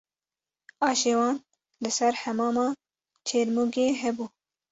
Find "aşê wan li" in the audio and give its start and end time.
0.87-1.89